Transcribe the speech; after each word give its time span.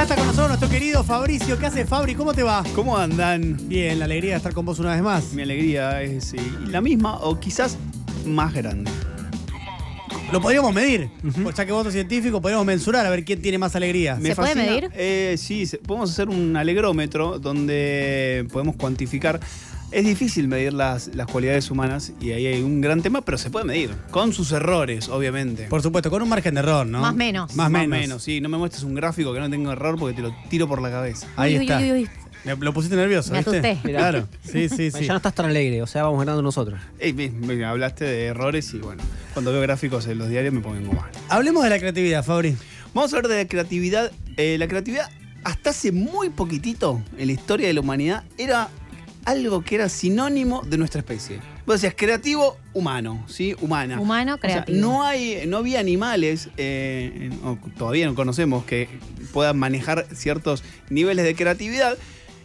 Ya 0.00 0.04
está 0.04 0.16
con 0.16 0.26
nosotros 0.28 0.48
nuestro 0.48 0.70
querido 0.70 1.04
Fabricio. 1.04 1.58
¿Qué 1.58 1.66
hace 1.66 1.84
Fabri? 1.84 2.14
¿Cómo 2.14 2.32
te 2.32 2.42
va? 2.42 2.64
¿Cómo 2.74 2.96
andan? 2.96 3.58
Bien, 3.68 3.98
la 3.98 4.06
alegría 4.06 4.30
de 4.30 4.36
estar 4.38 4.54
con 4.54 4.64
vos 4.64 4.78
una 4.78 4.94
vez 4.94 5.02
más. 5.02 5.34
Mi 5.34 5.42
alegría 5.42 6.00
es 6.00 6.34
la 6.66 6.80
misma 6.80 7.18
o 7.18 7.38
quizás 7.38 7.76
más 8.24 8.54
grande. 8.54 8.90
Lo 10.32 10.40
podríamos 10.40 10.72
medir. 10.72 11.10
Pues 11.42 11.54
Ya 11.54 11.66
que 11.66 11.72
vos 11.72 11.84
sos 11.84 11.92
científico, 11.92 12.40
podríamos 12.40 12.64
mensurar 12.66 13.04
a 13.04 13.10
ver 13.10 13.26
quién 13.26 13.42
tiene 13.42 13.58
más 13.58 13.76
alegría. 13.76 14.18
¿Se 14.18 14.34
puede 14.34 14.54
medir? 14.54 14.90
Eh, 14.94 15.34
sí, 15.36 15.66
se- 15.66 15.76
podemos 15.76 16.10
hacer 16.10 16.30
un 16.30 16.56
alegrómetro 16.56 17.38
donde 17.38 18.46
podemos 18.50 18.76
cuantificar. 18.76 19.38
Es 19.92 20.04
difícil 20.04 20.46
medir 20.46 20.72
las, 20.72 21.08
las 21.14 21.26
cualidades 21.26 21.70
humanas 21.70 22.12
y 22.20 22.30
ahí 22.30 22.46
hay 22.46 22.62
un 22.62 22.80
gran 22.80 23.02
tema, 23.02 23.22
pero 23.22 23.36
se 23.38 23.50
puede 23.50 23.64
medir. 23.64 23.90
Con 24.12 24.32
sus 24.32 24.52
errores, 24.52 25.08
obviamente. 25.08 25.64
Por 25.64 25.82
supuesto, 25.82 26.10
con 26.10 26.22
un 26.22 26.28
margen 26.28 26.54
de 26.54 26.60
error, 26.60 26.86
¿no? 26.86 27.00
Más 27.00 27.14
menos. 27.14 27.54
Más, 27.56 27.70
menos. 27.70 27.88
menos, 27.88 28.22
sí. 28.22 28.40
No 28.40 28.48
me 28.48 28.56
muestres 28.56 28.84
un 28.84 28.94
gráfico 28.94 29.32
que 29.34 29.40
no 29.40 29.50
tenga 29.50 29.72
error 29.72 29.98
porque 29.98 30.14
te 30.14 30.22
lo 30.22 30.32
tiro 30.48 30.68
por 30.68 30.80
la 30.80 30.90
cabeza. 30.90 31.26
Ahí 31.36 31.54
Uy, 31.54 31.58
uy, 31.60 31.64
está. 31.64 31.78
uy, 31.80 31.92
uy. 31.92 32.08
Me- 32.44 32.56
Lo 32.56 32.72
pusiste 32.72 32.94
nervioso, 32.96 33.32
Me 33.32 33.38
¿viste? 33.38 33.58
asusté. 33.68 33.90
Claro. 33.90 34.28
Sí, 34.44 34.68
sí, 34.68 34.90
sí. 34.92 35.04
Ya 35.04 35.12
no 35.12 35.16
estás 35.16 35.34
tan 35.34 35.46
alegre, 35.46 35.82
o 35.82 35.86
sea, 35.86 36.04
vamos 36.04 36.20
ganando 36.20 36.40
nosotros. 36.40 36.80
Ey, 36.98 37.12
me, 37.12 37.28
me 37.28 37.64
hablaste 37.64 38.04
de 38.04 38.26
errores 38.26 38.72
y 38.72 38.78
bueno, 38.78 39.02
cuando 39.34 39.52
veo 39.52 39.60
gráficos 39.60 40.06
en 40.06 40.18
los 40.18 40.28
diarios 40.28 40.54
me 40.54 40.60
pongo 40.60 40.92
mal. 40.92 41.10
Hablemos 41.28 41.64
de 41.64 41.70
la 41.70 41.78
creatividad, 41.78 42.24
Fabri. 42.24 42.56
Vamos 42.94 43.12
a 43.12 43.16
hablar 43.16 43.30
de 43.30 43.42
la 43.42 43.48
creatividad. 43.48 44.10
Eh, 44.36 44.56
la 44.58 44.68
creatividad, 44.68 45.10
hasta 45.44 45.70
hace 45.70 45.90
muy 45.92 46.30
poquitito 46.30 47.02
en 47.18 47.26
la 47.26 47.32
historia 47.32 47.66
de 47.66 47.74
la 47.74 47.80
humanidad, 47.80 48.22
era 48.38 48.68
algo 49.30 49.62
que 49.62 49.76
era 49.76 49.88
sinónimo 49.88 50.62
de 50.62 50.76
nuestra 50.78 51.00
especie. 51.00 51.38
Vos 51.66 51.76
decías 51.80 51.94
creativo, 51.96 52.56
humano, 52.74 53.24
¿sí? 53.28 53.54
Humana. 53.60 54.00
Humano, 54.00 54.34
O 54.34 54.38
sea, 54.38 54.64
creativo. 54.64 54.78
no, 54.78 55.02
hay, 55.02 55.44
no 55.46 55.56
había 55.58 55.80
animales, 55.80 56.48
eh, 56.56 57.30
todavía 57.78 58.06
no 58.06 58.14
conocemos, 58.14 58.64
que 58.64 58.88
puedan 59.32 59.58
manejar 59.58 60.06
ciertos 60.14 60.62
niveles 60.90 61.24
de 61.24 61.34
creatividad. 61.34 61.96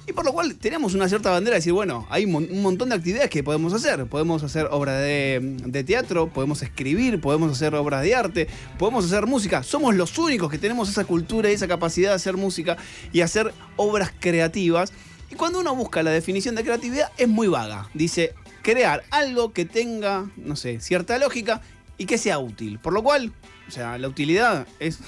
Y 0.07 0.13
por 0.13 0.23
lo 0.23 0.33
cual 0.33 0.53
tenemos 0.57 0.93
una 0.93 1.09
cierta 1.09 1.31
bandera 1.31 1.55
de 1.55 1.61
decir, 1.61 1.73
bueno, 1.73 2.05
hay 2.11 2.25
un 2.25 2.31
mon- 2.33 2.47
un 2.51 2.61
montón 2.61 2.89
de 2.89 2.95
actividades 2.95 3.31
que 3.31 3.41
podemos 3.43 3.73
hacer. 3.73 4.05
Podemos 4.05 4.43
hacer 4.43 4.67
obras 4.69 5.01
de, 5.01 5.57
de 5.65 5.83
teatro, 5.83 6.27
podemos 6.31 6.61
escribir, 6.61 7.19
podemos 7.19 7.51
hacer 7.51 7.73
obras 7.73 8.03
de 8.03 8.13
arte, 8.13 8.47
podemos 8.77 9.05
hacer 9.05 9.25
música. 9.25 9.63
Somos 9.63 9.95
los 9.95 10.15
únicos 10.19 10.51
que 10.51 10.59
tenemos 10.59 10.89
esa 10.89 11.05
cultura 11.05 11.49
y 11.49 11.55
esa 11.55 11.67
capacidad 11.67 12.09
de 12.09 12.15
hacer 12.17 12.37
música 12.37 12.77
y 13.13 13.21
hacer 13.21 13.51
obras 13.77 14.11
creativas. 14.19 14.93
Y 15.29 15.35
cuando 15.35 15.59
uno 15.59 15.75
busca 15.75 16.03
la 16.03 16.11
definición 16.11 16.55
de 16.55 16.63
creatividad 16.63 17.11
es 17.17 17.27
muy 17.27 17.47
vaga. 17.47 17.89
Dice, 17.93 18.33
crear 18.61 19.03
algo 19.11 19.53
que 19.53 19.65
tenga, 19.65 20.29
no 20.37 20.55
sé, 20.55 20.79
cierta 20.79 21.17
lógica 21.17 21.61
y 21.97 22.05
que 22.05 22.17
sea 22.17 22.39
útil. 22.39 22.79
Por 22.79 22.93
lo 22.93 23.03
cual, 23.03 23.31
o 23.67 23.71
sea, 23.71 23.97
la 23.97 24.07
utilidad 24.07 24.67
es 24.79 24.99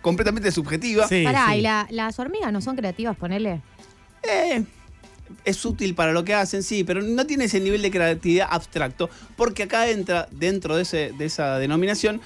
completamente 0.00 0.50
subjetiva. 0.52 1.08
Sí, 1.08 1.24
Pará, 1.24 1.46
sí. 1.52 1.58
¿y 1.58 1.60
la- 1.62 1.86
las 1.90 2.18
hormigas 2.18 2.52
no 2.52 2.60
son 2.60 2.76
creativas? 2.76 3.16
Ponele. 3.16 3.62
Eh, 4.22 4.64
es 5.44 5.64
útil 5.64 5.94
para 5.94 6.12
lo 6.12 6.24
que 6.24 6.34
hacen, 6.34 6.62
sí, 6.62 6.84
pero 6.84 7.00
no 7.02 7.24
tiene 7.26 7.44
ese 7.44 7.60
nivel 7.60 7.82
de 7.82 7.90
creatividad 7.90 8.48
abstracto, 8.50 9.08
porque 9.36 9.62
acá 9.62 9.88
entra 9.88 10.28
dentro 10.32 10.76
de, 10.76 10.82
ese- 10.82 11.12
de 11.16 11.24
esa 11.24 11.58
denominación 11.58 12.20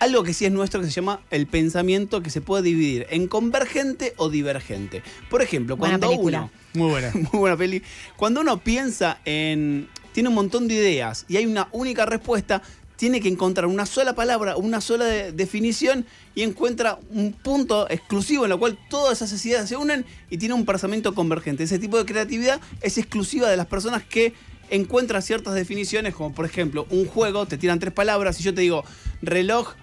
algo 0.00 0.22
que 0.24 0.32
sí 0.34 0.44
es 0.46 0.50
nuestro 0.52 0.80
que 0.80 0.86
se 0.86 0.92
llama 0.92 1.20
el 1.30 1.46
pensamiento 1.46 2.22
que 2.22 2.30
se 2.30 2.40
puede 2.40 2.64
dividir 2.64 3.06
en 3.10 3.28
convergente 3.28 4.14
o 4.16 4.28
divergente. 4.30 5.02
Por 5.30 5.42
ejemplo, 5.42 5.76
Buena 5.76 5.98
cuando 5.98 6.08
película. 6.08 6.38
uno 6.40 6.50
Muy 6.74 6.90
buena. 6.90 7.12
muy 7.14 7.38
buena 7.40 7.56
peli. 7.56 7.82
Cuando 8.16 8.40
uno 8.40 8.58
piensa 8.58 9.18
en. 9.24 9.88
Tiene 10.12 10.28
un 10.28 10.34
montón 10.34 10.66
de 10.66 10.74
ideas 10.74 11.24
y 11.28 11.36
hay 11.36 11.46
una 11.46 11.68
única 11.70 12.04
respuesta, 12.04 12.62
tiene 12.96 13.20
que 13.20 13.28
encontrar 13.28 13.66
una 13.66 13.86
sola 13.86 14.14
palabra, 14.14 14.56
una 14.56 14.80
sola 14.80 15.04
de- 15.04 15.30
definición 15.32 16.04
y 16.34 16.42
encuentra 16.42 16.98
un 17.10 17.32
punto 17.32 17.88
exclusivo 17.88 18.44
en 18.44 18.50
el 18.52 18.58
cual 18.58 18.76
todas 18.90 19.22
esas 19.22 19.46
ideas 19.46 19.68
se 19.68 19.76
unen 19.76 20.04
y 20.28 20.36
tiene 20.38 20.54
un 20.54 20.66
pensamiento 20.66 21.14
convergente. 21.14 21.62
Ese 21.62 21.78
tipo 21.78 21.96
de 21.96 22.04
creatividad 22.06 22.60
es 22.80 22.98
exclusiva 22.98 23.48
de 23.48 23.56
las 23.56 23.66
personas 23.66 24.02
que 24.02 24.32
encuentran 24.68 25.22
ciertas 25.22 25.54
definiciones, 25.54 26.14
como 26.14 26.34
por 26.34 26.44
ejemplo 26.44 26.86
un 26.90 27.06
juego, 27.06 27.46
te 27.46 27.56
tiran 27.56 27.78
tres 27.78 27.92
palabras 27.92 28.40
y 28.40 28.42
yo 28.42 28.52
te 28.52 28.60
digo 28.62 28.84
reloj, 29.22 29.74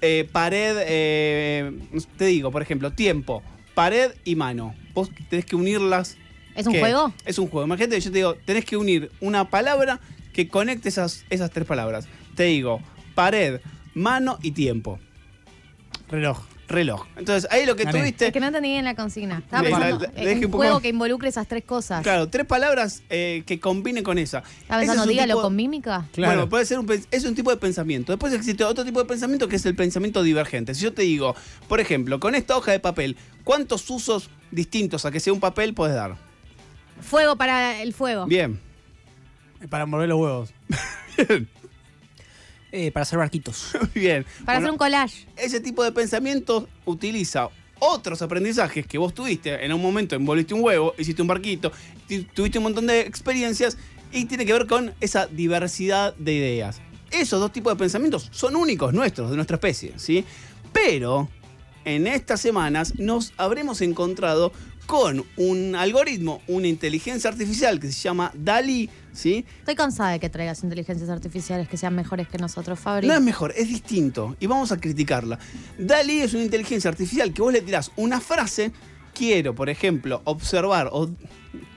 eh, 0.00 0.28
pared, 0.30 0.76
eh, 0.80 1.72
te 2.16 2.24
digo, 2.26 2.50
por 2.50 2.62
ejemplo, 2.62 2.92
tiempo, 2.92 3.42
pared 3.74 4.12
y 4.24 4.36
mano. 4.36 4.74
Vos 4.94 5.10
tenés 5.28 5.44
que 5.46 5.56
unirlas 5.56 6.16
¿Es 6.54 6.66
un 6.66 6.72
¿Qué? 6.74 6.80
juego? 6.80 7.12
Es 7.24 7.38
un 7.38 7.48
juego. 7.48 7.66
Imagínate, 7.66 8.00
yo 8.00 8.10
te 8.10 8.18
digo, 8.18 8.34
tenés 8.44 8.64
que 8.64 8.76
unir 8.76 9.10
una 9.20 9.48
palabra 9.48 10.00
que 10.32 10.48
conecte 10.48 10.88
esas, 10.88 11.24
esas 11.30 11.50
tres 11.50 11.66
palabras. 11.66 12.06
Te 12.34 12.44
digo, 12.44 12.80
pared, 13.14 13.60
mano 13.94 14.38
y 14.42 14.52
tiempo. 14.52 14.98
Reloj. 16.08 16.51
Reloj. 16.68 17.04
Entonces, 17.16 17.50
ahí 17.50 17.66
lo 17.66 17.76
que 17.76 17.84
Gané. 17.84 17.98
tuviste. 18.00 18.26
Es 18.28 18.32
que 18.32 18.40
no 18.40 18.46
entendí 18.46 18.70
bien 18.70 18.84
la 18.84 18.94
consigna. 18.94 19.38
Estaba 19.38 19.62
pensando 19.62 19.98
la- 19.98 20.12
la- 20.12 20.18
en 20.20 20.24
dejé 20.24 20.38
un 20.38 20.44
un 20.46 20.50
poco 20.52 20.58
juego 20.62 20.74
más. 20.74 20.82
que 20.82 20.88
involucre 20.88 21.28
esas 21.28 21.46
tres 21.46 21.64
cosas. 21.64 22.02
Claro, 22.02 22.28
tres 22.28 22.46
palabras 22.46 23.02
eh, 23.10 23.42
que 23.46 23.60
combinen 23.60 24.02
con 24.02 24.16
esa. 24.16 24.38
Estaba 24.38 24.80
Ese 24.82 24.88
pensando, 24.92 25.02
es 25.02 25.06
un 25.06 25.08
dígalo 25.12 25.34
tipo- 25.34 25.42
con 25.42 25.56
mímica. 25.56 26.06
Claro. 26.12 26.32
Bueno, 26.32 26.48
puede 26.48 26.64
ser 26.64 26.78
un, 26.78 26.90
es 27.10 27.24
un 27.24 27.34
tipo 27.34 27.50
de 27.50 27.56
pensamiento. 27.58 28.12
Después 28.12 28.32
existe 28.32 28.64
otro 28.64 28.84
tipo 28.84 29.00
de 29.00 29.06
pensamiento 29.06 29.48
que 29.48 29.56
es 29.56 29.66
el 29.66 29.74
pensamiento 29.76 30.22
divergente. 30.22 30.74
Si 30.74 30.82
yo 30.82 30.94
te 30.94 31.02
digo, 31.02 31.34
por 31.68 31.80
ejemplo, 31.80 32.18
con 32.20 32.34
esta 32.34 32.56
hoja 32.56 32.72
de 32.72 32.80
papel, 32.80 33.16
¿cuántos 33.44 33.88
usos 33.90 34.30
distintos 34.50 35.04
a 35.04 35.10
que 35.10 35.20
sea 35.20 35.32
un 35.34 35.40
papel 35.40 35.74
puedes 35.74 35.94
dar? 35.94 36.16
Fuego 37.02 37.36
para 37.36 37.82
el 37.82 37.92
fuego. 37.92 38.24
Bien. 38.26 38.58
Para 39.68 39.84
mover 39.84 40.08
los 40.08 40.18
huevos. 40.18 40.54
Eh, 42.72 42.90
para 42.90 43.02
hacer 43.02 43.18
barquitos. 43.18 43.72
Bien. 43.94 44.24
Para 44.24 44.58
Bueno, 44.58 44.58
hacer 44.58 44.70
un 44.72 44.78
collage. 44.78 45.26
ese 45.36 45.60
tipo 45.60 45.84
de 45.84 45.92
pensamientos 45.92 46.64
utiliza 46.86 47.48
otros 47.78 48.22
aprendizajes 48.22 48.86
que 48.86 48.96
vos 48.98 49.12
tuviste. 49.12 49.64
En 49.64 49.72
un 49.72 49.82
momento 49.82 50.14
envolviste 50.16 50.54
un 50.54 50.62
huevo, 50.62 50.94
hiciste 50.98 51.20
un 51.20 51.28
barquito, 51.28 51.70
tu- 52.08 52.24
tuviste 52.24 52.58
un 52.58 52.64
montón 52.64 52.86
de 52.86 53.00
experiencias 53.00 53.76
y 54.12 54.24
tiene 54.24 54.46
que 54.46 54.52
ver 54.52 54.66
con 54.66 54.94
esa 55.00 55.26
diversidad 55.26 56.14
de 56.16 56.32
ideas. 56.34 56.80
Esos 57.10 57.40
dos 57.40 57.52
tipos 57.52 57.72
de 57.74 57.78
pensamientos 57.78 58.28
son 58.32 58.56
únicos 58.56 58.94
nuestros, 58.94 59.28
de 59.30 59.36
nuestra 59.36 59.56
especie, 59.56 59.92
¿sí? 59.96 60.24
Pero 60.72 61.28
en 61.84 62.06
estas 62.06 62.40
semanas 62.40 62.98
nos 62.98 63.32
habremos 63.36 63.82
encontrado 63.82 64.52
con 64.86 65.24
un 65.36 65.74
algoritmo, 65.74 66.40
una 66.46 66.68
inteligencia 66.68 67.28
artificial 67.30 67.78
que 67.80 67.88
se 67.92 68.00
llama 68.00 68.30
DALI, 68.34 68.88
¿sí? 69.12 69.44
Estoy 69.58 69.74
cansada 69.74 70.10
de 70.10 70.20
que 70.20 70.28
traigas 70.28 70.62
inteligencias 70.62 71.08
artificiales 71.10 71.68
que 71.68 71.76
sean 71.76 71.94
mejores 71.94 72.28
que 72.28 72.38
nosotros, 72.38 72.78
Fabri. 72.78 73.06
No 73.06 73.14
es 73.14 73.20
mejor, 73.20 73.52
es 73.56 73.68
distinto. 73.68 74.36
Y 74.40 74.46
vamos 74.46 74.72
a 74.72 74.78
criticarla. 74.78 75.38
DALI 75.78 76.22
es 76.22 76.34
una 76.34 76.42
inteligencia 76.42 76.90
artificial 76.90 77.32
que 77.32 77.42
vos 77.42 77.52
le 77.52 77.60
tirás 77.60 77.92
una 77.96 78.20
frase. 78.20 78.72
Quiero, 79.14 79.54
por 79.54 79.68
ejemplo, 79.68 80.22
observar 80.24 80.88
o 80.90 81.10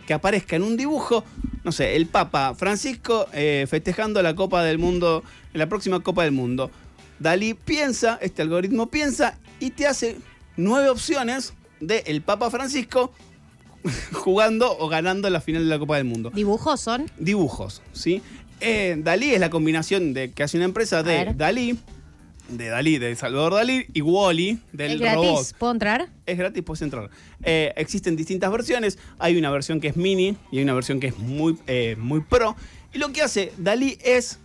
que 0.05 0.13
aparezca 0.13 0.55
en 0.55 0.63
un 0.63 0.77
dibujo, 0.77 1.23
no 1.63 1.71
sé, 1.71 1.95
el 1.95 2.05
Papa 2.05 2.53
Francisco 2.55 3.27
eh, 3.33 3.65
festejando 3.69 4.21
la 4.21 4.35
Copa 4.35 4.63
del 4.63 4.77
Mundo, 4.77 5.23
la 5.53 5.67
próxima 5.67 5.99
Copa 6.01 6.23
del 6.23 6.31
Mundo. 6.31 6.71
Dalí 7.19 7.53
piensa, 7.53 8.17
este 8.21 8.41
algoritmo 8.41 8.87
piensa 8.87 9.37
y 9.59 9.71
te 9.71 9.87
hace 9.87 10.17
nueve 10.57 10.89
opciones 10.89 11.53
de 11.79 12.03
el 12.07 12.21
Papa 12.21 12.49
Francisco 12.49 13.11
jugando 14.13 14.77
o 14.77 14.87
ganando 14.87 15.29
la 15.29 15.41
final 15.41 15.63
de 15.63 15.69
la 15.69 15.79
Copa 15.79 15.97
del 15.97 16.05
Mundo 16.05 16.31
¿Dibujos 16.33 16.79
son? 16.81 17.09
dibujos, 17.17 17.81
¿sí? 17.93 18.21
Eh, 18.61 18.95
Dalí 18.99 19.31
es 19.33 19.39
la 19.39 19.49
combinación 19.49 20.13
de 20.13 20.31
que 20.31 20.43
hace 20.43 20.57
una 20.57 20.65
empresa 20.65 21.03
de. 21.03 21.33
Dalí, 21.35 21.77
de 22.47 22.67
Dalí, 22.69 22.97
de 22.97 23.15
Salvador 23.15 23.53
Dalí, 23.55 23.85
y 23.93 24.01
Wally, 24.01 24.59
del 24.71 24.93
¿Es 24.93 24.99
gratis? 24.99 25.17
robot. 25.17 25.53
¿Puedo 25.57 25.71
entrar? 25.73 26.09
Es 26.25 26.37
gratis, 26.37 26.63
puedes 26.63 26.81
entrar. 26.81 27.09
Eh, 27.43 27.73
existen 27.75 28.15
distintas 28.15 28.49
versiones. 28.51 28.97
Hay 29.19 29.37
una 29.37 29.51
versión 29.51 29.81
que 29.81 29.89
es 29.89 29.97
mini 29.97 30.37
y 30.51 30.57
hay 30.57 30.63
una 30.63 30.73
versión 30.73 30.99
que 31.01 31.07
es 31.07 31.17
muy, 31.17 31.57
eh, 31.67 31.95
muy 31.99 32.21
pro. 32.21 32.55
Y 32.93 32.97
lo 32.97 33.11
que 33.11 33.21
hace 33.21 33.51
Dalí 33.57 33.97
es 34.03 34.39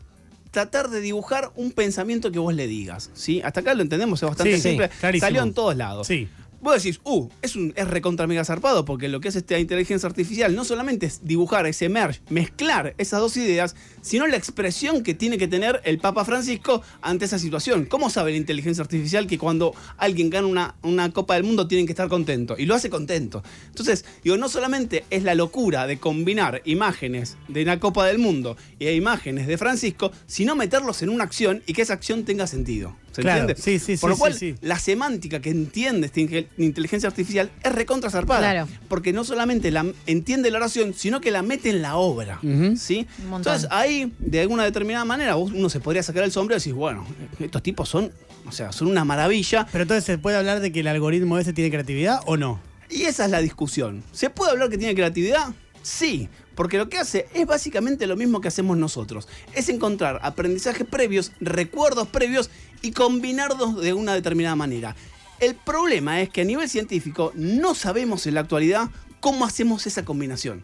tratar 0.50 0.90
de 0.90 1.00
dibujar 1.00 1.52
un 1.54 1.70
pensamiento 1.70 2.32
que 2.32 2.40
vos 2.40 2.52
le 2.52 2.66
digas, 2.66 3.10
¿sí? 3.14 3.40
Hasta 3.44 3.60
acá 3.60 3.74
lo 3.74 3.82
entendemos, 3.82 4.20
es 4.20 4.28
bastante 4.28 4.56
Sí, 4.56 4.60
simple. 4.70 4.90
Salió 5.20 5.42
en 5.44 5.54
todos 5.54 5.76
lados. 5.76 6.08
Sí. 6.08 6.28
Vos 6.62 6.82
decís, 6.82 7.00
uh, 7.04 7.26
es 7.40 7.56
un 7.56 7.72
recontra 7.74 8.26
mega 8.26 8.44
zarpado, 8.44 8.84
porque 8.84 9.08
lo 9.08 9.20
que 9.20 9.28
hace 9.28 9.38
esta 9.38 9.58
inteligencia 9.58 10.06
artificial 10.06 10.54
no 10.54 10.64
solamente 10.64 11.06
es 11.06 11.24
dibujar 11.24 11.66
ese 11.66 11.88
merge, 11.88 12.20
mezclar 12.28 12.94
esas 12.98 13.20
dos 13.20 13.36
ideas, 13.38 13.74
sino 14.02 14.26
la 14.26 14.36
expresión 14.36 15.02
que 15.02 15.14
tiene 15.14 15.38
que 15.38 15.48
tener 15.48 15.80
el 15.84 15.98
Papa 15.98 16.24
Francisco 16.26 16.82
ante 17.00 17.24
esa 17.24 17.38
situación. 17.38 17.86
¿Cómo 17.86 18.10
sabe 18.10 18.32
la 18.32 18.36
inteligencia 18.36 18.82
artificial 18.82 19.26
que 19.26 19.38
cuando 19.38 19.74
alguien 19.96 20.28
gana 20.28 20.46
una, 20.46 20.74
una 20.82 21.10
Copa 21.12 21.34
del 21.34 21.44
Mundo 21.44 21.66
tienen 21.66 21.86
que 21.86 21.92
estar 21.92 22.08
contentos? 22.08 22.58
Y 22.60 22.66
lo 22.66 22.74
hace 22.74 22.90
contento. 22.90 23.42
Entonces, 23.68 24.04
digo, 24.22 24.36
no 24.36 24.50
solamente 24.50 25.06
es 25.08 25.22
la 25.22 25.34
locura 25.34 25.86
de 25.86 25.98
combinar 25.98 26.60
imágenes 26.66 27.38
de 27.48 27.62
una 27.62 27.80
Copa 27.80 28.04
del 28.04 28.18
Mundo 28.18 28.58
y 28.78 28.86
imágenes 28.88 29.46
de 29.46 29.56
Francisco, 29.56 30.12
sino 30.26 30.56
meterlos 30.56 31.00
en 31.00 31.08
una 31.08 31.24
acción 31.24 31.62
y 31.66 31.72
que 31.72 31.82
esa 31.82 31.94
acción 31.94 32.24
tenga 32.24 32.46
sentido. 32.46 32.96
¿Se 33.12 33.22
Claro, 33.22 33.40
entiende? 33.40 33.60
sí, 33.62 33.78
sí, 33.78 33.96
Por 33.96 34.10
sí, 34.10 34.14
lo 34.14 34.18
cual, 34.18 34.34
sí, 34.34 34.52
sí. 34.52 34.58
la 34.62 34.78
semántica 34.78 35.40
que 35.40 35.50
entiende 35.50 36.06
esta 36.06 36.20
inteligencia 36.58 37.08
artificial 37.08 37.50
es 37.62 37.72
recontra 37.72 38.08
zarpada. 38.10 38.40
Claro. 38.40 38.68
Porque 38.88 39.12
no 39.12 39.24
solamente 39.24 39.70
la 39.70 39.84
entiende 40.06 40.50
la 40.50 40.58
oración, 40.58 40.94
sino 40.94 41.20
que 41.20 41.30
la 41.30 41.42
mete 41.42 41.70
en 41.70 41.82
la 41.82 41.96
obra. 41.96 42.38
¿sí? 42.76 43.06
Entonces 43.34 43.68
ahí, 43.70 44.12
de 44.18 44.40
alguna 44.40 44.64
determinada 44.64 45.04
manera, 45.04 45.34
vos- 45.34 45.52
uno 45.52 45.68
se 45.68 45.80
podría 45.80 46.02
sacar 46.02 46.22
el 46.24 46.30
sombrero 46.32 46.56
y 46.56 46.60
decir, 46.60 46.74
bueno, 46.74 47.04
estos 47.38 47.62
tipos 47.62 47.88
son 47.88 48.12
o 48.46 48.52
sea, 48.52 48.72
son 48.72 48.88
una 48.88 49.04
maravilla. 49.04 49.66
Pero 49.70 49.82
entonces 49.82 50.04
se 50.04 50.16
puede 50.18 50.36
hablar 50.36 50.60
de 50.60 50.72
que 50.72 50.80
el 50.80 50.86
algoritmo 50.88 51.38
ese 51.38 51.52
tiene 51.52 51.70
creatividad 51.70 52.20
o 52.26 52.36
no. 52.36 52.60
Y 52.88 53.02
esa 53.02 53.24
es 53.26 53.30
la 53.30 53.40
discusión. 53.40 54.02
¿Se 54.12 54.30
puede 54.30 54.50
hablar 54.52 54.70
que 54.70 54.78
tiene 54.78 54.94
creatividad? 54.94 55.48
Sí, 55.82 56.28
porque 56.60 56.76
lo 56.76 56.90
que 56.90 56.98
hace 56.98 57.26
es 57.32 57.46
básicamente 57.46 58.06
lo 58.06 58.18
mismo 58.18 58.42
que 58.42 58.48
hacemos 58.48 58.76
nosotros. 58.76 59.26
Es 59.54 59.70
encontrar 59.70 60.20
aprendizajes 60.22 60.86
previos, 60.86 61.32
recuerdos 61.40 62.06
previos 62.08 62.50
y 62.82 62.90
combinarlos 62.92 63.80
de 63.80 63.94
una 63.94 64.12
determinada 64.12 64.56
manera. 64.56 64.94
El 65.38 65.54
problema 65.54 66.20
es 66.20 66.28
que 66.28 66.42
a 66.42 66.44
nivel 66.44 66.68
científico 66.68 67.32
no 67.34 67.74
sabemos 67.74 68.26
en 68.26 68.34
la 68.34 68.40
actualidad 68.42 68.90
cómo 69.20 69.46
hacemos 69.46 69.86
esa 69.86 70.04
combinación. 70.04 70.62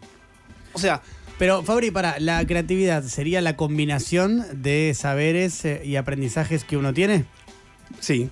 O 0.73 0.77
sea, 0.77 1.01
Pero 1.39 1.63
Fabri, 1.63 1.89
para, 1.89 2.19
¿la 2.19 2.45
creatividad 2.45 3.03
sería 3.03 3.41
la 3.41 3.55
combinación 3.55 4.45
de 4.53 4.93
saberes 4.95 5.65
eh, 5.65 5.81
y 5.83 5.95
aprendizajes 5.95 6.63
que 6.63 6.77
uno 6.77 6.93
tiene? 6.93 7.25
sí. 7.99 8.29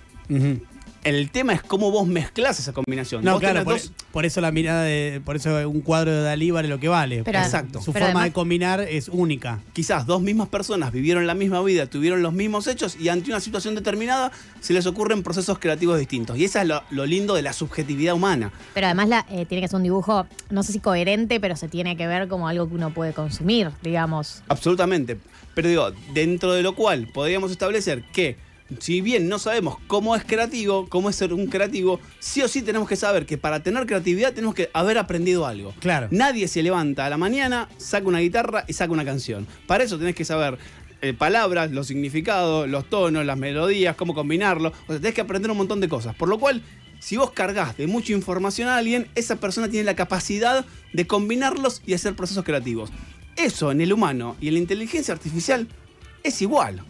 El 1.05 1.29
tema 1.29 1.53
es 1.53 1.61
cómo 1.61 1.91
vos 1.91 2.07
mezclás 2.07 2.59
esa 2.59 2.73
combinación. 2.73 3.23
No, 3.23 3.33
Vos 3.33 3.39
claro, 3.39 3.63
tenés 3.63 3.65
por, 3.65 3.73
dos- 3.95 4.07
por 4.11 4.25
eso 4.25 4.41
la 4.41 4.51
mirada 4.51 4.81
de. 4.81 5.21
Por 5.23 5.35
eso 5.35 5.69
un 5.69 5.81
cuadro 5.81 6.11
de 6.11 6.21
Dalí 6.23 6.49
vale 6.49 6.67
lo 6.67 6.79
que 6.79 6.87
vale. 6.87 7.23
Pero- 7.23 7.37
Exacto. 7.39 7.79
Su 7.79 7.93
pero 7.93 8.05
forma 8.07 8.21
además- 8.21 8.23
de 8.25 8.33
combinar 8.33 8.81
es 8.81 9.07
única. 9.09 9.59
quizás 9.73 10.07
dos 10.07 10.21
mismas 10.23 10.49
personas 10.49 10.91
vivieron 10.91 11.27
la 11.27 11.35
misma 11.35 11.61
vida, 11.61 11.85
tuvieron 11.85 12.23
los 12.23 12.33
mismos 12.33 12.65
hechos 12.65 12.97
y 12.99 13.09
ante 13.09 13.29
una 13.29 13.39
situación 13.39 13.75
determinada 13.75 14.31
se 14.61 14.73
les 14.73 14.87
ocurren 14.87 15.21
procesos 15.21 15.59
creativos 15.59 15.99
distintos. 15.99 16.37
Y 16.39 16.45
eso 16.45 16.59
es 16.59 16.65
lo, 16.67 16.81
lo 16.89 17.05
lindo 17.05 17.35
de 17.35 17.43
la 17.43 17.53
subjetividad 17.53 18.15
humana. 18.15 18.51
Pero 18.73 18.87
además 18.87 19.07
la, 19.07 19.25
eh, 19.29 19.45
tiene 19.45 19.61
que 19.61 19.67
ser 19.67 19.77
un 19.77 19.83
dibujo, 19.83 20.25
no 20.49 20.63
sé 20.63 20.73
si 20.73 20.79
coherente, 20.79 21.39
pero 21.39 21.55
se 21.55 21.67
tiene 21.67 21.95
que 21.95 22.07
ver 22.07 22.27
como 22.27 22.47
algo 22.47 22.67
que 22.67 22.73
uno 22.73 22.91
puede 22.91 23.13
consumir, 23.13 23.69
digamos. 23.83 24.41
Absolutamente. 24.47 25.19
Pero 25.53 25.69
digo, 25.69 25.91
dentro 26.15 26.51
de 26.53 26.63
lo 26.63 26.73
cual 26.75 27.07
podríamos 27.13 27.51
establecer 27.51 28.03
que 28.11 28.43
si 28.79 29.01
bien 29.01 29.29
no 29.29 29.39
sabemos 29.39 29.77
cómo 29.87 30.15
es 30.15 30.23
creativo, 30.23 30.87
cómo 30.89 31.09
es 31.09 31.15
ser 31.15 31.33
un 31.33 31.47
creativo, 31.47 31.99
sí 32.19 32.41
o 32.41 32.47
sí 32.47 32.61
tenemos 32.61 32.89
que 32.89 32.95
saber 32.95 33.25
que 33.25 33.37
para 33.37 33.61
tener 33.61 33.85
creatividad 33.85 34.33
tenemos 34.33 34.55
que 34.55 34.69
haber 34.73 34.97
aprendido 34.97 35.45
algo. 35.45 35.73
Claro. 35.79 36.07
Nadie 36.11 36.47
se 36.47 36.63
levanta 36.63 37.05
a 37.05 37.09
la 37.09 37.17
mañana, 37.17 37.69
saca 37.77 38.07
una 38.07 38.19
guitarra 38.19 38.65
y 38.67 38.73
saca 38.73 38.91
una 38.91 39.05
canción. 39.05 39.47
Para 39.67 39.83
eso 39.83 39.97
tenés 39.97 40.15
que 40.15 40.25
saber 40.25 40.57
eh, 41.01 41.13
palabras, 41.13 41.71
los 41.71 41.87
significados, 41.87 42.67
los 42.67 42.89
tonos, 42.89 43.25
las 43.25 43.37
melodías, 43.37 43.95
cómo 43.95 44.15
combinarlo. 44.15 44.73
O 44.87 44.91
sea, 44.91 44.99
tenés 44.99 45.13
que 45.13 45.21
aprender 45.21 45.51
un 45.51 45.57
montón 45.57 45.79
de 45.79 45.87
cosas. 45.87 46.15
Por 46.15 46.29
lo 46.29 46.39
cual, 46.39 46.63
si 46.99 47.17
vos 47.17 47.31
cargas 47.31 47.77
de 47.77 47.85
mucha 47.85 48.13
información 48.13 48.67
a 48.67 48.77
alguien, 48.77 49.07
esa 49.13 49.35
persona 49.35 49.69
tiene 49.69 49.85
la 49.85 49.95
capacidad 49.95 50.65
de 50.93 51.07
combinarlos 51.07 51.83
y 51.85 51.93
hacer 51.93 52.15
procesos 52.15 52.43
creativos. 52.43 52.89
Eso 53.35 53.71
en 53.71 53.81
el 53.81 53.93
humano 53.93 54.35
y 54.41 54.47
en 54.47 54.55
la 54.55 54.59
inteligencia 54.61 55.13
artificial 55.13 55.67
es 56.23 56.41
igual. 56.41 56.83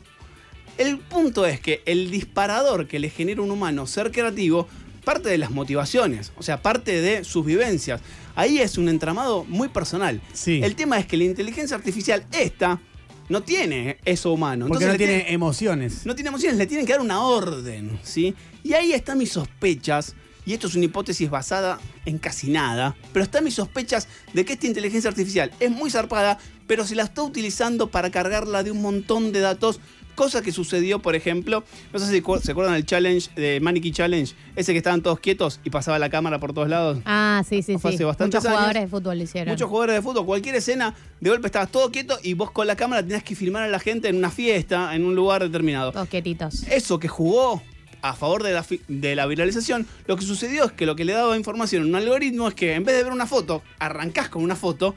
El 0.78 1.00
punto 1.00 1.46
es 1.46 1.60
que 1.60 1.82
el 1.86 2.12
disparador 2.12 2.88
que 2.88 3.00
le 3.00 3.10
genera 3.10 3.42
un 3.42 3.52
humano 3.52 3.88
ser 3.88 4.12
creativo 4.12 4.68
parte 5.06 5.30
de 5.30 5.38
las 5.38 5.52
motivaciones, 5.52 6.34
o 6.36 6.44
sea, 6.44 6.62
parte 6.62 7.00
de 7.00 7.24
sus 7.24 7.46
vivencias. 7.46 8.02
Ahí 8.36 8.60
es 8.60 8.78
un 8.78 8.90
entramado 8.90 9.46
muy 9.46 9.70
personal. 9.70 10.20
Sí. 10.34 10.60
El 10.64 10.76
tema 10.76 11.00
es 11.00 11.06
que 11.06 11.16
la 11.16 11.24
inteligencia 11.24 11.78
artificial, 11.78 12.26
esta, 12.32 12.82
no 13.30 13.42
tiene 13.42 13.98
eso 14.04 14.34
humano. 14.34 14.68
Porque 14.68 14.84
Entonces 14.84 15.08
no 15.08 15.14
le 15.14 15.20
tiene 15.20 15.34
emociones. 15.34 16.06
no 16.06 16.16
tiene 16.16 16.30
emociones, 16.30 16.58
le 16.58 16.66
tienen 16.66 16.86
que 16.86 16.92
dar 16.92 17.02
una 17.02 17.22
orden, 17.22 17.98
¿sí? 18.04 18.36
Y 18.64 18.74
ahí 18.74 18.92
están 18.92 19.18
mis 19.18 19.32
sospechas, 19.32 20.16
y 20.46 20.54
esto 20.54 20.68
es 20.68 20.76
una 20.76 20.86
hipótesis 20.86 21.30
basada 21.30 21.80
en 22.06 22.18
casi 22.18 22.50
nada, 22.50 22.96
pero 23.14 23.24
están 23.24 23.44
mis 23.44 23.56
sospechas 23.56 24.08
de 24.34 24.46
que 24.46 24.54
esta 24.54 24.68
inteligencia 24.68 25.10
artificial 25.10 25.52
es 25.60 25.72
muy 25.72 25.90
zarpada, 25.90 26.38
pero 26.68 26.86
se 26.86 26.96
la 26.96 27.04
está 27.04 27.24
utilizando 27.24 27.90
para 27.90 28.12
cargarla 28.12 28.64
de 28.64 28.72
un 28.72 28.82
montón 28.82 29.32
de 29.32 29.40
datos. 29.40 29.80
Cosa 30.16 30.42
que 30.42 30.52
sucedió, 30.52 31.00
por 31.00 31.16
ejemplo, 31.16 31.64
no 31.92 32.00
sé 32.00 32.06
si 32.06 32.24
se 32.42 32.52
acuerdan 32.52 32.74
del 32.76 32.86
challenge, 32.86 33.30
de 33.36 33.60
Mannequin 33.60 33.94
Challenge, 33.94 34.34
ese 34.56 34.72
que 34.72 34.78
estaban 34.78 35.02
todos 35.02 35.20
quietos 35.20 35.60
y 35.64 35.70
pasaba 35.70 36.00
la 36.00 36.10
cámara 36.10 36.40
por 36.40 36.54
todos 36.54 36.70
lados. 36.70 37.00
Ah, 37.06 37.44
sí, 37.48 37.62
sí, 37.62 37.78
Fue 37.78 37.92
sí. 37.92 37.96
hace 37.96 38.06
bastantes 38.06 38.42
Muchos 38.42 38.52
jugadores 38.52 38.84
de 38.84 38.88
fútbol 38.88 39.18
lo 39.18 39.24
hicieron. 39.24 39.52
Muchos 39.52 39.70
jugadores 39.70 39.96
de 39.96 40.02
fútbol, 40.02 40.26
cualquier 40.26 40.56
escena, 40.56 40.96
de 41.20 41.30
golpe 41.30 41.48
estabas 41.48 41.70
todo 41.70 41.92
quieto 41.92 42.18
y 42.24 42.34
vos 42.34 42.52
con 42.52 42.66
la 42.66 42.76
cámara 42.76 43.02
tenías 43.02 43.24
que 43.24 43.36
filmar 43.36 43.64
a 43.64 43.68
la 43.68 43.80
gente 43.80 44.08
en 44.08 44.16
una 44.16 44.32
fiesta, 44.32 44.96
en 44.96 45.06
un 45.06 45.16
lugar 45.16 45.44
determinado. 45.44 45.92
Todos 45.92 46.08
quietitos. 46.08 46.64
Eso 46.64 46.98
que 46.98 47.08
jugó 47.08 47.62
a 48.02 48.14
favor 48.14 48.44
de 48.44 48.54
la, 48.54 48.66
de 48.88 49.16
la 49.16 49.26
viralización, 49.26 49.86
lo 50.06 50.16
que 50.16 50.24
sucedió 50.24 50.66
es 50.66 50.72
que 50.72 50.86
lo 50.86 50.96
que 50.96 51.06
le 51.06 51.14
daba 51.14 51.36
información 51.36 51.84
a 51.84 51.86
un 51.88 51.96
algoritmo 51.96 52.48
es 52.48 52.54
que 52.54 52.74
en 52.76 52.84
vez 52.84 52.96
de 52.96 53.04
ver 53.04 53.12
una 53.12 53.26
foto, 53.26 53.64
arrancás 53.80 54.30
con 54.30 54.44
una 54.44 54.56
foto, 54.56 54.96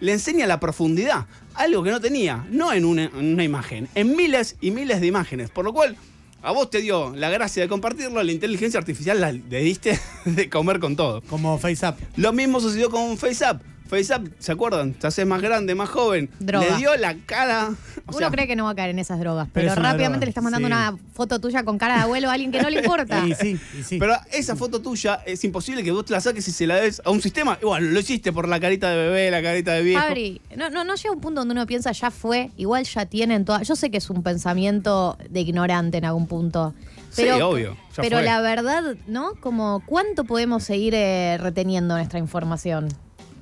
le 0.00 0.12
enseña 0.12 0.46
la 0.46 0.60
profundidad, 0.60 1.26
algo 1.54 1.82
que 1.82 1.90
no 1.90 2.00
tenía, 2.00 2.46
no 2.50 2.72
en 2.72 2.84
una, 2.84 3.04
en 3.04 3.34
una 3.34 3.44
imagen, 3.44 3.88
en 3.94 4.16
miles 4.16 4.56
y 4.60 4.70
miles 4.70 5.00
de 5.00 5.06
imágenes, 5.06 5.50
por 5.50 5.64
lo 5.64 5.72
cual 5.72 5.96
a 6.42 6.52
vos 6.52 6.68
te 6.68 6.82
dio 6.82 7.14
la 7.16 7.30
gracia 7.30 7.62
de 7.62 7.68
compartirlo, 7.68 8.22
la 8.22 8.32
inteligencia 8.32 8.78
artificial 8.78 9.20
la 9.20 9.32
le 9.32 9.60
diste 9.60 9.98
de 10.26 10.50
comer 10.50 10.78
con 10.78 10.94
todo. 10.94 11.22
Como 11.22 11.58
FaceApp. 11.58 11.98
Lo 12.16 12.32
mismo 12.32 12.60
sucedió 12.60 12.90
con 12.90 13.16
FaceApp. 13.16 13.62
FaceApp, 13.86 14.26
¿se 14.38 14.52
acuerdan? 14.52 14.94
Te 14.94 15.06
haces 15.06 15.26
más 15.26 15.42
grande, 15.42 15.74
más 15.74 15.88
joven. 15.88 16.30
Droga. 16.40 16.66
Le 16.70 16.76
dio 16.76 16.96
la 16.96 17.14
cara. 17.26 17.70
o 18.06 18.10
Uno 18.10 18.18
sea, 18.18 18.30
cree 18.30 18.46
que 18.46 18.56
no 18.56 18.64
va 18.64 18.70
a 18.70 18.74
caer 18.74 18.90
en 18.90 18.98
esas 18.98 19.18
drogas, 19.20 19.48
Pero 19.52 19.64
pero, 19.64 19.72
es 19.72 19.78
una 19.78 19.92
rápidamente 19.92 20.18
droga, 20.20 20.26
le 20.26 20.30
estás 20.30 20.44
mandando 20.44 20.68
sí. 20.68 20.72
una 20.72 20.96
foto 21.12 21.40
tuya 21.40 21.64
con 21.64 21.78
cara 21.78 21.96
de 21.96 22.00
abuelo 22.02 22.30
a 22.30 22.32
alguien 22.32 22.50
que 22.50 22.62
no 22.62 22.70
le 22.70 22.80
importa. 22.80 23.24
Y 23.26 23.34
sí, 23.34 23.58
y 23.78 23.82
sí. 23.82 23.98
Pero 23.98 24.14
esa 24.32 24.56
foto 24.56 24.80
tuya 24.80 25.20
es 25.26 25.42
imposible 25.44 25.82
que 25.82 25.90
vos 25.92 26.04
te 26.04 26.12
la 26.12 26.20
saques 26.20 26.46
y 26.48 26.52
se 26.52 26.66
la 26.66 26.76
des 26.76 27.00
a 27.04 27.10
un 27.10 27.20
sistema. 27.20 27.58
Igual, 27.60 27.92
lo 27.92 28.00
hiciste 28.00 28.32
por 28.32 28.48
la 28.48 28.58
carita 28.60 28.90
de 28.90 28.96
bebé, 28.96 29.30
la 29.30 29.42
carita 29.42 29.72
de 29.72 29.82
viejo. 29.82 30.02
Fabri, 30.02 30.40
no, 30.56 30.70
no, 30.70 30.84
no 30.84 30.94
llega 30.94 31.12
un 31.12 31.20
punto 31.20 31.40
donde 31.40 31.52
uno 31.52 31.66
piensa 31.66 31.92
ya 31.92 32.10
fue, 32.10 32.50
igual 32.56 32.84
ya 32.84 33.06
tienen 33.06 33.44
todas. 33.44 33.66
Yo 33.68 33.76
sé 33.76 33.90
que 33.90 33.98
es 33.98 34.10
un 34.10 34.22
pensamiento 34.22 35.16
de 35.30 35.40
ignorante 35.40 35.98
en 35.98 36.04
algún 36.04 36.26
punto. 36.26 36.74
Sí, 37.10 37.22
Pero, 37.22 37.48
obvio, 37.48 37.76
ya 37.96 38.02
pero 38.02 38.16
fue. 38.16 38.24
la 38.24 38.40
verdad, 38.40 38.96
¿no? 39.06 39.34
Como, 39.40 39.82
¿cuánto 39.86 40.24
podemos 40.24 40.64
seguir 40.64 40.94
eh, 40.96 41.38
reteniendo 41.38 41.94
nuestra 41.94 42.18
información? 42.18 42.88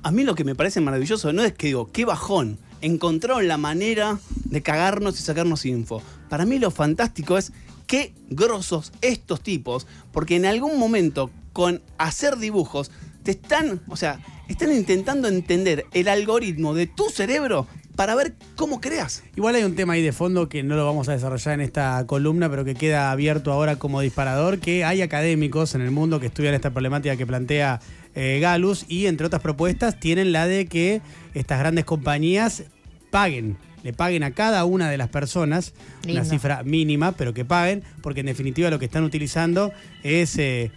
A 0.03 0.11
mí 0.11 0.23
lo 0.25 0.35
que 0.35 0.43
me 0.43 0.53
parece 0.53 0.81
maravilloso 0.81 1.31
no 1.31 1.43
es 1.43 1.53
que 1.53 1.67
digo, 1.67 1.89
qué 1.91 2.03
bajón. 2.03 2.59
Encontraron 2.81 3.47
la 3.47 3.57
manera 3.57 4.19
de 4.43 4.61
cagarnos 4.61 5.17
y 5.17 5.23
sacarnos 5.23 5.65
info. 5.65 6.03
Para 6.27 6.45
mí 6.45 6.59
lo 6.59 6.71
fantástico 6.71 7.37
es 7.37 7.53
qué 7.87 8.13
grosos 8.29 8.91
estos 9.01 9.39
tipos, 9.41 9.87
porque 10.11 10.35
en 10.35 10.45
algún 10.45 10.77
momento 10.77 11.31
con 11.53 11.81
hacer 11.97 12.37
dibujos 12.37 12.91
te 13.23 13.31
están, 13.31 13.81
o 13.87 13.95
sea, 13.95 14.19
están 14.49 14.73
intentando 14.73 15.29
entender 15.29 15.85
el 15.93 16.09
algoritmo 16.09 16.73
de 16.73 16.87
tu 16.87 17.09
cerebro 17.09 17.65
para 17.95 18.15
ver 18.15 18.33
cómo 18.55 18.81
creas. 18.81 19.23
Igual 19.35 19.55
hay 19.55 19.63
un 19.63 19.75
tema 19.75 19.93
ahí 19.93 20.01
de 20.01 20.11
fondo 20.11 20.49
que 20.49 20.63
no 20.63 20.75
lo 20.75 20.85
vamos 20.85 21.07
a 21.07 21.13
desarrollar 21.13 21.53
en 21.53 21.61
esta 21.61 22.05
columna, 22.07 22.49
pero 22.49 22.65
que 22.65 22.75
queda 22.75 23.11
abierto 23.11 23.53
ahora 23.53 23.77
como 23.77 24.01
disparador, 24.01 24.59
que 24.59 24.83
hay 24.83 25.01
académicos 25.01 25.75
en 25.75 25.81
el 25.81 25.91
mundo 25.91 26.19
que 26.19 26.25
estudian 26.25 26.53
esta 26.55 26.71
problemática 26.71 27.15
que 27.15 27.25
plantea 27.25 27.79
eh, 28.15 28.39
Galus 28.41 28.85
y 28.87 29.07
entre 29.07 29.27
otras 29.27 29.41
propuestas 29.41 29.99
tienen 29.99 30.31
la 30.31 30.47
de 30.47 30.67
que 30.67 31.01
estas 31.33 31.59
grandes 31.59 31.85
compañías 31.85 32.63
paguen, 33.11 33.57
le 33.83 33.93
paguen 33.93 34.23
a 34.23 34.31
cada 34.31 34.65
una 34.65 34.89
de 34.89 34.97
las 34.97 35.09
personas 35.09 35.73
una 36.07 36.23
cifra 36.25 36.63
mínima, 36.63 37.11
pero 37.13 37.33
que 37.33 37.45
paguen, 37.45 37.83
porque 38.01 38.21
en 38.21 38.27
definitiva 38.27 38.69
lo 38.69 38.79
que 38.79 38.85
están 38.85 39.03
utilizando 39.03 39.71
es... 40.03 40.37
eh, 40.37 40.71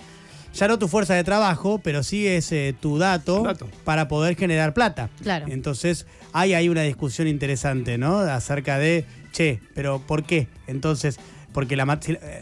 ya 0.54 0.68
no 0.68 0.78
tu 0.78 0.88
fuerza 0.88 1.14
de 1.14 1.22
trabajo, 1.22 1.80
pero 1.84 2.02
sí 2.02 2.26
es 2.26 2.50
eh, 2.50 2.74
tu 2.80 2.96
dato, 2.96 3.42
Dato. 3.42 3.68
para 3.84 4.08
poder 4.08 4.36
generar 4.36 4.72
plata. 4.72 5.10
Claro. 5.22 5.46
Entonces, 5.50 6.06
hay 6.32 6.54
ahí 6.54 6.70
una 6.70 6.80
discusión 6.82 7.28
interesante, 7.28 7.98
¿no? 7.98 8.20
Acerca 8.20 8.78
de, 8.78 9.04
che, 9.32 9.60
pero 9.74 10.00
¿por 10.00 10.24
qué? 10.24 10.48
Entonces, 10.66 11.18
porque 11.52 11.76
la 11.76 11.84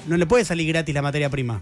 no 0.06 0.16
le 0.16 0.26
puede 0.26 0.44
salir 0.44 0.68
gratis 0.68 0.94
la 0.94 1.02
materia 1.02 1.28
prima. 1.28 1.60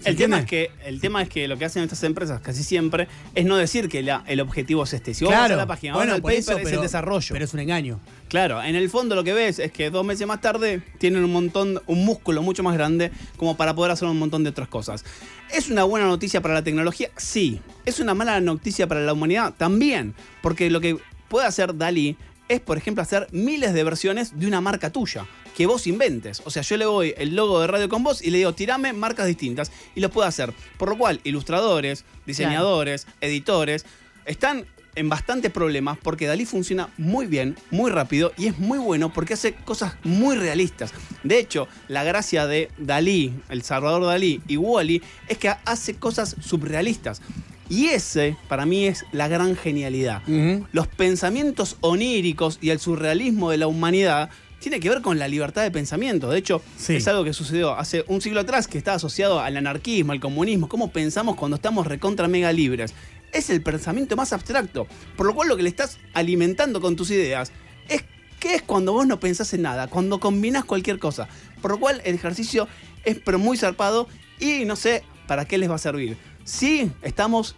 ¿Se 0.00 0.10
El 0.10 0.16
tema, 0.16 0.40
es 0.40 0.46
que, 0.46 0.70
el 0.84 1.00
tema 1.00 1.22
es 1.22 1.28
que 1.28 1.48
lo 1.48 1.56
que 1.58 1.64
hacen 1.64 1.82
estas 1.82 2.02
empresas 2.04 2.40
casi 2.40 2.62
siempre 2.62 3.08
es 3.34 3.44
no 3.44 3.56
decir 3.56 3.88
que 3.88 4.02
la- 4.02 4.22
el 4.26 4.40
objetivo 4.40 4.84
es 4.84 4.92
este. 4.92 5.14
Si 5.14 5.24
vos 5.24 5.32
vas 5.34 5.50
a 5.50 5.56
la 5.56 5.66
página, 5.66 5.94
bueno, 5.94 6.12
por 6.14 6.22
paper, 6.30 6.38
eso, 6.38 6.58
es 6.58 6.72
el 6.72 6.80
desarrollo. 6.80 7.28
Pero 7.32 7.44
es 7.44 7.54
un 7.54 7.60
engaño. 7.60 8.00
Claro, 8.28 8.62
en 8.62 8.74
el 8.76 8.90
fondo 8.90 9.14
lo 9.14 9.24
que 9.24 9.32
ves 9.32 9.58
es 9.58 9.72
que 9.72 9.90
dos 9.90 10.04
meses 10.04 10.26
más 10.26 10.40
tarde 10.40 10.82
tienen 10.98 11.24
un 11.24 11.32
montón, 11.32 11.80
un 11.86 12.04
músculo 12.04 12.42
mucho 12.42 12.62
más 12.62 12.74
grande 12.74 13.10
como 13.36 13.56
para 13.56 13.74
poder 13.74 13.92
hacer 13.92 14.06
un 14.08 14.18
montón 14.18 14.44
de 14.44 14.50
otras 14.50 14.68
cosas. 14.68 15.04
¿Es 15.52 15.70
una 15.70 15.84
buena 15.84 16.06
noticia 16.06 16.40
para 16.40 16.54
la 16.54 16.62
tecnología? 16.62 17.08
Sí. 17.16 17.60
¿Es 17.84 17.98
una 18.00 18.14
mala 18.14 18.40
noticia 18.40 18.86
para 18.86 19.00
la 19.00 19.12
humanidad? 19.12 19.54
También. 19.56 20.14
Porque 20.42 20.70
lo 20.70 20.80
que 20.80 20.98
puede 21.28 21.46
hacer 21.46 21.76
Dalí 21.76 22.16
es, 22.48 22.60
por 22.60 22.76
ejemplo, 22.78 23.02
hacer 23.02 23.26
miles 23.32 23.72
de 23.74 23.82
versiones 23.82 24.38
de 24.38 24.46
una 24.46 24.60
marca 24.60 24.90
tuya. 24.90 25.24
Que 25.56 25.66
vos 25.66 25.86
inventes. 25.86 26.42
O 26.44 26.50
sea, 26.50 26.60
yo 26.60 26.76
le 26.76 26.84
doy 26.84 27.14
el 27.16 27.34
logo 27.34 27.60
de 27.60 27.66
Radio 27.66 27.88
con 27.88 28.02
vos 28.02 28.20
y 28.20 28.30
le 28.30 28.38
digo, 28.38 28.52
tirame 28.52 28.92
marcas 28.92 29.26
distintas. 29.26 29.72
Y 29.94 30.00
lo 30.00 30.10
puede 30.10 30.28
hacer. 30.28 30.52
Por 30.76 30.90
lo 30.90 30.98
cual, 30.98 31.20
ilustradores, 31.24 32.04
diseñadores, 32.26 33.06
editores, 33.22 33.86
están 34.26 34.66
en 34.96 35.08
bastantes 35.08 35.52
problemas 35.52 35.98
porque 36.02 36.26
Dalí 36.26 36.44
funciona 36.44 36.88
muy 36.96 37.26
bien, 37.26 37.56
muy 37.70 37.90
rápido 37.90 38.32
y 38.36 38.46
es 38.46 38.58
muy 38.58 38.78
bueno 38.78 39.12
porque 39.12 39.34
hace 39.34 39.54
cosas 39.54 39.94
muy 40.02 40.36
realistas. 40.36 40.92
De 41.22 41.38
hecho, 41.38 41.68
la 41.88 42.02
gracia 42.02 42.46
de 42.46 42.70
Dalí, 42.78 43.32
el 43.48 43.62
Salvador 43.62 44.04
Dalí 44.04 44.42
y 44.48 44.56
Wally 44.56 45.02
es 45.28 45.38
que 45.38 45.54
hace 45.64 45.94
cosas 45.94 46.36
surrealistas. 46.40 47.22
Y 47.68 47.86
ese, 47.86 48.36
para 48.48 48.64
mí, 48.64 48.86
es 48.86 49.04
la 49.10 49.26
gran 49.26 49.56
genialidad. 49.56 50.22
Los 50.70 50.86
pensamientos 50.86 51.76
oníricos 51.80 52.58
y 52.60 52.70
el 52.70 52.78
surrealismo 52.78 53.50
de 53.50 53.56
la 53.56 53.66
humanidad 53.66 54.30
tiene 54.68 54.80
que 54.80 54.88
ver 54.90 55.00
con 55.00 55.16
la 55.16 55.28
libertad 55.28 55.62
de 55.62 55.70
pensamiento. 55.70 56.28
De 56.28 56.38
hecho, 56.38 56.60
Sí. 56.76 56.96
es 56.96 57.06
algo 57.06 57.22
que 57.22 57.32
sucedió 57.32 57.78
hace 57.78 58.04
un 58.08 58.20
siglo 58.20 58.40
atrás 58.40 58.66
que 58.66 58.78
está 58.78 58.94
asociado 58.94 59.38
al 59.38 59.56
anarquismo, 59.56 60.10
al 60.10 60.18
comunismo, 60.18 60.68
cómo 60.68 60.90
pensamos 60.90 61.36
cuando 61.36 61.54
estamos 61.54 61.86
recontra 61.86 62.26
mega 62.26 62.50
libres. 62.50 62.92
Es 63.32 63.48
el 63.48 63.62
pensamiento 63.62 64.16
más 64.16 64.32
abstracto, 64.32 64.88
por 65.16 65.24
lo 65.26 65.36
cual 65.36 65.46
lo 65.50 65.56
que 65.56 65.62
le 65.62 65.68
estás 65.68 65.98
alimentando 66.14 66.80
con 66.80 66.96
tus 66.96 67.12
ideas 67.12 67.52
es 67.88 68.02
que 68.40 68.56
es 68.56 68.62
cuando 68.62 68.92
vos 68.92 69.06
no 69.06 69.20
pensás 69.20 69.54
en 69.54 69.62
nada, 69.62 69.86
cuando 69.86 70.18
combinás 70.18 70.64
cualquier 70.64 70.98
cosa. 70.98 71.28
Por 71.62 71.70
lo 71.70 71.78
cual 71.78 72.02
el 72.04 72.16
ejercicio 72.16 72.66
es 73.04 73.20
pero 73.24 73.38
muy 73.38 73.56
zarpado 73.56 74.08
y 74.40 74.64
no 74.64 74.74
sé 74.74 75.04
para 75.28 75.44
qué 75.44 75.58
les 75.58 75.70
va 75.70 75.76
a 75.76 75.78
servir. 75.78 76.16
Sí, 76.42 76.90
estamos 77.02 77.54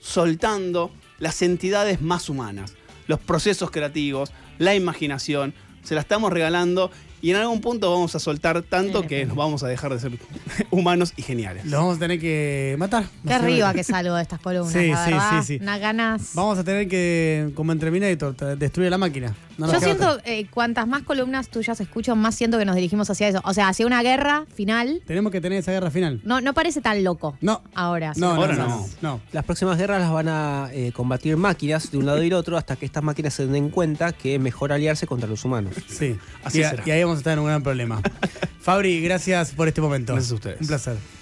soltando 0.00 0.90
las 1.20 1.42
entidades 1.42 2.00
más 2.02 2.28
humanas, 2.28 2.74
los 3.06 3.20
procesos 3.20 3.70
creativos, 3.70 4.32
la 4.58 4.74
imaginación, 4.74 5.54
se 5.82 5.94
la 5.94 6.00
estamos 6.02 6.32
regalando 6.32 6.90
y 7.22 7.30
en 7.30 7.36
algún 7.36 7.60
punto 7.60 7.90
vamos 7.90 8.14
a 8.14 8.18
soltar 8.18 8.62
tanto 8.62 9.02
que 9.06 9.24
nos 9.26 9.36
vamos 9.36 9.62
a 9.62 9.68
dejar 9.68 9.92
de 9.94 10.00
ser 10.00 10.12
humanos 10.70 11.12
y 11.16 11.22
geniales. 11.22 11.64
Lo 11.66 11.78
vamos 11.78 11.96
a 11.96 12.00
tener 12.00 12.18
que 12.20 12.74
matar. 12.78 13.04
Qué 13.26 13.32
arriba 13.32 13.72
que 13.74 13.84
salgo 13.84 14.14
de 14.14 14.22
estas 14.22 14.40
columnas, 14.40 14.72
Sí, 14.72 14.88
la 14.88 15.04
sí, 15.04 15.10
verdad. 15.12 15.42
sí, 15.42 15.46
sí. 15.46 15.62
Unas 15.62 15.80
ganas. 15.80 16.30
Vamos 16.34 16.58
a 16.58 16.64
tener 16.64 16.88
que, 16.88 17.50
como 17.54 17.72
en 17.72 17.78
Terminator, 17.78 18.34
te- 18.34 18.56
destruir 18.56 18.90
la 18.90 18.98
máquina. 18.98 19.34
No 19.58 19.70
Yo 19.70 19.78
siento, 19.78 20.18
eh, 20.24 20.46
cuantas 20.50 20.86
más 20.88 21.02
columnas 21.02 21.48
tuyas 21.50 21.78
escucho, 21.80 22.16
más 22.16 22.34
siento 22.34 22.58
que 22.58 22.64
nos 22.64 22.74
dirigimos 22.76 23.10
hacia 23.10 23.28
eso. 23.28 23.42
O 23.44 23.52
sea, 23.52 23.68
hacia 23.68 23.86
una 23.86 24.02
guerra 24.02 24.46
final. 24.54 25.02
Tenemos 25.06 25.30
que 25.32 25.40
tener 25.42 25.58
esa 25.58 25.72
guerra 25.72 25.90
final. 25.90 26.20
No, 26.24 26.40
no 26.40 26.54
parece 26.54 26.80
tan 26.80 27.04
loco. 27.04 27.36
No. 27.42 27.62
Ahora. 27.74 28.12
No, 28.16 28.30
Ahora 28.30 28.54
no, 28.54 28.66
no. 28.68 28.86
no. 29.02 29.20
Las 29.32 29.44
próximas 29.44 29.76
guerras 29.76 30.00
las 30.00 30.10
van 30.10 30.28
a 30.28 30.70
eh, 30.72 30.92
combatir 30.92 31.36
máquinas 31.36 31.90
de 31.90 31.98
un 31.98 32.06
lado 32.06 32.18
y 32.22 32.24
del 32.30 32.32
otro 32.34 32.56
hasta 32.56 32.76
que 32.76 32.86
estas 32.86 33.02
máquinas 33.02 33.34
se 33.34 33.46
den 33.46 33.68
cuenta 33.68 34.12
que 34.12 34.36
es 34.36 34.40
mejor 34.40 34.72
aliarse 34.72 35.06
contra 35.06 35.28
los 35.28 35.44
humanos. 35.44 35.74
Sí. 35.88 36.16
Así 36.42 36.60
y, 36.60 36.64
será. 36.64 36.82
y 36.86 36.90
ahí 36.90 37.02
vamos 37.10 37.18
a 37.18 37.22
estar 37.22 37.32
en 37.32 37.40
un 37.40 37.46
gran 37.46 37.62
problema. 37.62 38.00
Fabri, 38.60 39.00
gracias 39.00 39.50
por 39.50 39.66
este 39.66 39.80
momento. 39.80 40.12
Gracias 40.12 40.30
a 40.30 40.34
ustedes. 40.36 40.60
Un 40.60 40.66
placer. 40.68 41.19